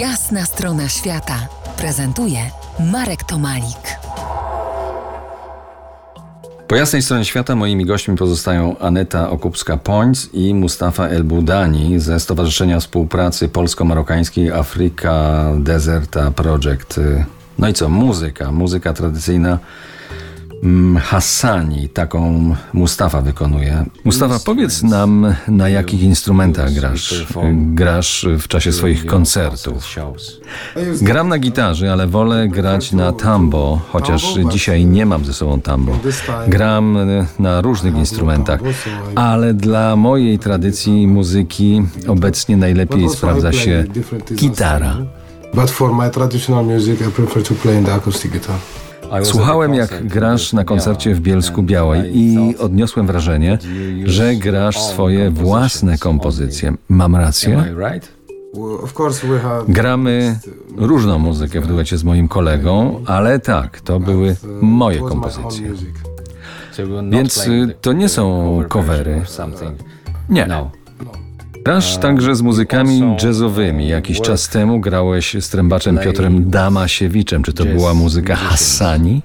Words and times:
Jasna 0.00 0.44
strona 0.44 0.88
świata 0.88 1.48
prezentuje 1.76 2.38
Marek 2.92 3.24
Tomalik. 3.24 3.98
Po 6.66 6.76
jasnej 6.76 7.02
stronie 7.02 7.24
świata 7.24 7.56
moimi 7.56 7.86
gośćmi 7.86 8.16
pozostają 8.16 8.78
Aneta 8.78 9.30
Okupska-Pońc 9.30 10.28
i 10.32 10.54
Mustafa 10.54 11.08
El 11.08 11.24
Budani 11.24 12.00
ze 12.00 12.20
Stowarzyszenia 12.20 12.80
Współpracy 12.80 13.48
Polsko-Marokańskiej 13.48 14.52
Afrika 14.52 15.44
Deserta 15.58 16.30
Project. 16.30 17.00
No 17.58 17.68
i 17.68 17.72
co? 17.72 17.88
Muzyka. 17.88 18.52
Muzyka 18.52 18.92
tradycyjna 18.92 19.58
Hassani, 21.00 21.88
taką 21.88 22.54
Mustafa 22.72 23.22
wykonuje. 23.22 23.84
Mustafa, 24.04 24.38
powiedz 24.44 24.82
nam, 24.82 25.34
na 25.48 25.68
jakich 25.68 26.02
instrumentach 26.02 26.72
grasz? 26.72 27.26
Grasz 27.52 28.26
w 28.38 28.48
czasie 28.48 28.72
swoich 28.72 29.06
koncertów. 29.06 29.84
Gram 31.02 31.28
na 31.28 31.38
gitarze, 31.38 31.92
ale 31.92 32.06
wolę 32.06 32.48
grać 32.48 32.92
na 32.92 33.12
tambo, 33.12 33.80
chociaż 33.92 34.34
dzisiaj 34.50 34.86
nie 34.86 35.06
mam 35.06 35.24
ze 35.24 35.32
sobą 35.32 35.60
tambo. 35.60 35.98
Gram 36.48 36.98
na 37.38 37.60
różnych 37.60 37.96
instrumentach, 37.96 38.60
ale 39.14 39.54
dla 39.54 39.96
mojej 39.96 40.38
tradycji 40.38 41.06
muzyki 41.06 41.82
obecnie 42.08 42.56
najlepiej 42.56 43.08
sprawdza 43.08 43.52
się 43.52 43.84
gitara. 44.34 44.96
But 45.54 45.70
for 45.70 45.94
my 45.94 46.10
traditional 46.10 46.64
music, 46.64 47.00
I 47.00 47.10
prefer 47.10 47.42
to 47.42 47.54
play 47.54 47.78
in 47.78 47.84
the 47.84 47.94
acoustic 47.94 48.32
guitar. 48.32 48.56
Słuchałem, 49.22 49.74
jak 49.74 50.06
grasz 50.06 50.52
na 50.52 50.64
koncercie 50.64 51.14
w 51.14 51.20
Bielsku 51.20 51.62
Białej 51.62 52.18
i 52.18 52.56
odniosłem 52.58 53.06
wrażenie, 53.06 53.58
że 54.04 54.34
grasz 54.34 54.80
swoje 54.82 55.30
własne 55.30 55.98
kompozycje. 55.98 56.74
Mam 56.88 57.16
rację? 57.16 57.64
Gramy 59.68 60.38
różną 60.76 61.18
muzykę 61.18 61.60
w 61.60 61.66
duecie 61.66 61.98
z 61.98 62.04
moim 62.04 62.28
kolegą, 62.28 63.02
ale 63.06 63.38
tak, 63.40 63.80
to 63.80 64.00
były 64.00 64.36
moje 64.60 64.98
kompozycje. 64.98 65.72
Więc 67.10 67.46
y, 67.46 67.74
to 67.80 67.92
nie 67.92 68.08
są 68.08 68.62
covery. 68.68 69.22
Nie. 70.28 70.46
Grasz 71.66 71.98
także 71.98 72.34
z 72.34 72.42
muzykami 72.42 73.16
jazzowymi. 73.22 73.88
Jakiś 73.88 74.20
czas 74.20 74.48
temu 74.48 74.80
grałeś 74.80 75.36
z 75.40 75.48
trębaczem 75.48 75.98
Piotrem 75.98 76.50
Damasiewiczem. 76.50 77.42
Czy 77.42 77.52
to 77.52 77.64
była 77.64 77.94
muzyka 77.94 78.36
Hassani? 78.36 79.22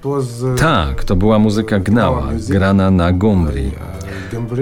Tak, 0.58 1.04
to 1.04 1.16
była 1.16 1.38
muzyka 1.38 1.78
Gnała, 1.78 2.28
grana 2.48 2.90
na 2.90 3.12
gumbri. 3.12 3.70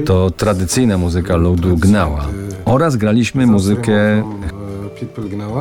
To 0.07 0.31
tradycyjna 0.31 0.99
muzyka 0.99 1.37
ludu 1.37 1.77
Gnała. 1.77 2.27
Oraz 2.65 2.97
graliśmy 2.97 3.47
muzykę 3.47 4.23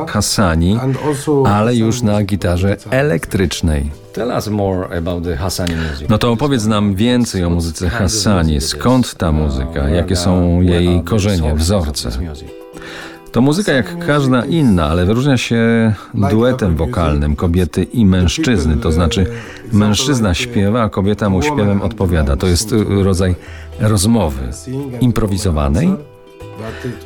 Hassani, 0.08 0.78
ale 1.46 1.76
już 1.76 2.02
na 2.02 2.22
gitarze 2.22 2.76
elektrycznej. 2.90 3.90
Tell 4.12 4.28
us 4.28 4.48
more 4.48 4.96
about 4.98 5.24
the 5.24 5.36
Hassani 5.36 5.74
music. 5.90 6.08
No 6.08 6.18
to 6.18 6.32
opowiedz 6.32 6.66
nam 6.66 6.94
więcej 6.94 7.44
o 7.44 7.50
muzyce 7.50 7.88
Hassani. 7.88 8.60
Skąd 8.60 9.14
ta 9.14 9.32
muzyka? 9.32 9.88
Jakie 9.88 10.16
są 10.16 10.60
jej 10.60 11.02
korzenie, 11.02 11.54
wzorce? 11.54 12.10
To 13.32 13.40
muzyka 13.40 13.72
jak 13.72 14.06
każda 14.06 14.44
inna, 14.44 14.86
ale 14.86 15.04
wyróżnia 15.06 15.36
się 15.36 15.92
duetem 16.14 16.76
wokalnym 16.76 17.36
kobiety 17.36 17.82
i 17.82 18.06
mężczyzny. 18.06 18.76
To 18.76 18.92
znaczy 18.92 19.26
mężczyzna 19.72 20.34
śpiewa, 20.34 20.82
a 20.82 20.88
kobieta 20.88 21.28
mu 21.28 21.42
śpiewem 21.42 21.82
odpowiada. 21.82 22.36
To 22.36 22.46
jest 22.46 22.72
y, 22.72 22.84
rodzaj 23.04 23.34
rozmowy. 23.80 24.42
Improwizowanej? 25.00 26.09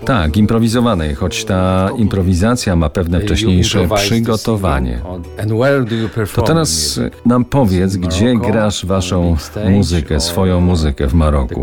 Tak, 0.05 0.37
improwizowanej, 0.37 1.15
choć 1.15 1.45
ta 1.45 1.89
improwizacja 1.97 2.77
ma 2.77 2.91
pewne 2.91 3.21
wcześniejsze 3.21 3.89
przygotowanie. 3.95 5.01
To 6.35 6.43
teraz 6.43 6.97
music? 6.97 7.13
nam 7.27 7.45
powiedz, 7.45 7.97
gdzie 7.97 8.35
grasz 8.35 8.87
waszą 8.87 9.37
muzykę, 9.71 10.21
swoją 10.21 10.61
muzykę 10.61 11.07
w 11.07 11.15
Maroku. 11.15 11.61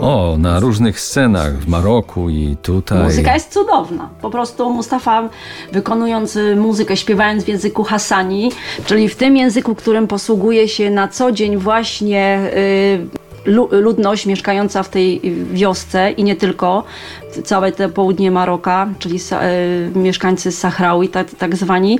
O, 0.00 0.36
na 0.38 0.60
różnych 0.60 1.00
scenach 1.00 1.58
w 1.58 1.68
Maroku 1.68 2.30
i 2.30 2.56
tutaj. 2.62 3.04
Muzyka 3.04 3.34
jest 3.34 3.52
cudowna. 3.52 4.08
Po 4.22 4.30
prostu 4.30 4.70
Mustafa 4.70 5.28
wykonując 5.72 6.36
y, 6.36 6.56
muzykę, 6.56 6.96
śpiewając 6.96 7.44
w 7.44 7.48
języku 7.48 7.84
Hassani, 7.84 8.52
czyli 8.86 9.08
w 9.08 9.16
tym 9.16 9.36
języku, 9.36 9.74
którym 9.74 10.06
posługuje 10.06 10.68
się 10.68 10.90
na 10.90 11.08
co 11.08 11.32
dzień 11.32 11.56
właśnie 11.56 12.50
y, 12.56 12.98
lu- 12.98 13.23
ludność 13.70 14.26
mieszkająca 14.26 14.82
w 14.82 14.88
tej 14.88 15.20
wiosce 15.52 16.10
i 16.10 16.24
nie 16.24 16.36
tylko, 16.36 16.84
całe 17.44 17.72
te 17.72 17.88
południe 17.88 18.30
Maroka, 18.30 18.88
czyli 18.98 19.18
y, 19.94 19.98
mieszkańcy 19.98 20.52
Sahraui, 20.52 21.08
tak, 21.08 21.30
tak 21.30 21.56
zwani. 21.56 21.98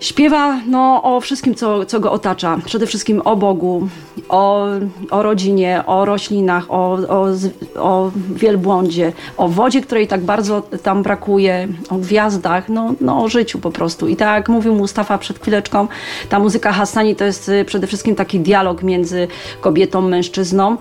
Śpiewa 0.00 0.60
no, 0.66 1.00
o 1.02 1.20
wszystkim, 1.20 1.54
co, 1.54 1.86
co 1.86 2.00
go 2.00 2.12
otacza. 2.12 2.58
Przede 2.64 2.86
wszystkim 2.86 3.22
o 3.24 3.36
Bogu, 3.36 3.88
o, 4.28 4.66
o 5.10 5.22
rodzinie, 5.22 5.82
o 5.86 6.04
roślinach, 6.04 6.70
o, 6.70 6.98
o, 7.08 7.26
o 7.76 8.10
wielbłądzie, 8.34 9.12
o 9.36 9.48
wodzie, 9.48 9.80
której 9.80 10.06
tak 10.06 10.20
bardzo 10.20 10.62
tam 10.82 11.02
brakuje, 11.02 11.68
o 11.90 11.94
gwiazdach, 11.94 12.68
no, 12.68 12.94
no 13.00 13.24
o 13.24 13.28
życiu 13.28 13.58
po 13.58 13.70
prostu. 13.70 14.08
I 14.08 14.16
tak 14.16 14.36
jak 14.36 14.48
mówił 14.48 14.74
Mustafa 14.74 15.18
przed 15.18 15.38
chwileczką, 15.38 15.88
ta 16.28 16.38
muzyka 16.38 16.72
Hassani 16.72 17.16
to 17.16 17.24
jest 17.24 17.48
y, 17.48 17.64
przede 17.64 17.86
wszystkim 17.86 18.14
taki 18.14 18.40
dialog 18.40 18.82
między 18.82 19.28
kobietą, 19.60 20.00
mężczyzną 20.00 20.76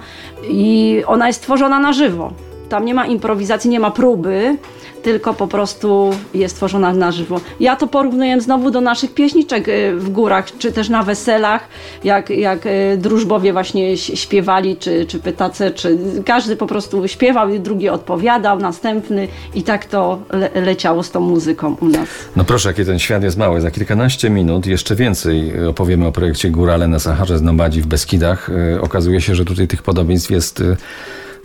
i 0.49 1.03
ona 1.07 1.27
jest 1.27 1.41
tworzona 1.41 1.79
na 1.79 1.93
żywo. 1.93 2.33
Tam 2.69 2.85
nie 2.85 2.93
ma 2.93 3.05
improwizacji, 3.05 3.69
nie 3.69 3.79
ma 3.79 3.91
próby, 3.91 4.57
tylko 5.03 5.33
po 5.33 5.47
prostu 5.47 6.11
jest 6.33 6.55
tworzona 6.55 6.93
na 6.93 7.11
żywo. 7.11 7.41
Ja 7.59 7.75
to 7.75 7.87
porównuję 7.87 8.41
znowu 8.41 8.71
do 8.71 8.81
naszych 8.81 9.13
pieśniczek 9.13 9.67
y, 9.67 9.95
w 9.95 10.09
górach, 10.09 10.57
czy 10.57 10.71
też 10.71 10.89
na 10.89 11.03
weselach, 11.03 11.67
jak, 12.03 12.29
jak 12.29 12.65
y, 12.65 12.97
drużbowie 12.97 13.53
właśnie 13.53 13.97
śpiewali, 13.97 14.77
czy, 14.77 15.05
czy 15.05 15.19
pytace, 15.19 15.71
czy 15.71 15.97
każdy 16.25 16.55
po 16.55 16.67
prostu 16.67 17.07
śpiewał 17.07 17.59
drugi 17.59 17.89
odpowiadał, 17.89 18.59
następny 18.59 19.27
i 19.55 19.63
tak 19.63 19.85
to 19.85 20.19
le 20.29 20.49
leciało 20.61 21.03
z 21.03 21.11
tą 21.11 21.19
muzyką 21.19 21.75
u 21.81 21.85
nas. 21.85 22.09
No 22.35 22.43
proszę, 22.43 22.69
jaki 22.69 22.85
ten 22.85 22.99
świat 22.99 23.23
jest 23.23 23.37
mały. 23.37 23.61
Za 23.61 23.71
kilkanaście 23.71 24.29
minut 24.29 24.65
jeszcze 24.65 24.95
więcej 24.95 25.65
opowiemy 25.67 26.07
o 26.07 26.11
projekcie 26.11 26.49
Górale 26.49 26.87
na 26.87 26.99
Saharze 26.99 27.37
z 27.37 27.41
Nobadzi 27.41 27.81
w 27.81 27.87
Beskidach. 27.87 28.49
Y, 28.49 28.81
Okazuje 28.81 29.21
się, 29.21 29.35
że 29.35 29.45
tutaj 29.45 29.67
tych 29.67 29.83
podobieństw 29.83 30.31
jest 30.31 30.63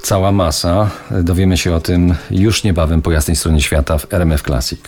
cała 0.03 0.33
masa. 0.33 0.91
Dowiemy 1.11 1.57
się 1.57 1.75
o 1.75 1.81
tym 1.81 2.15
już 2.31 2.65
niebawem 2.65 3.03
po 3.03 3.13
jasnej 3.13 3.37
stronie 3.37 3.61
świata 3.61 3.99
w 3.99 4.13
RMF 4.13 4.43
Classic. 4.43 4.81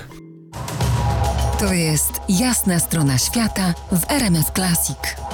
To 1.58 1.72
jest 1.72 2.20
Jasna 2.28 2.78
strona 2.78 3.18
świata 3.18 3.74
w 3.92 4.10
RMF 4.10 4.50
Classic. 4.50 5.29